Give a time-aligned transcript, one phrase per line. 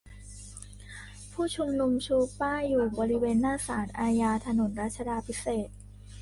[1.31, 5.67] ผู้ชุมนุมชูป้ายอยู่บริเวณหน้าศาลอาญา ถนนรัชาดาภิเษก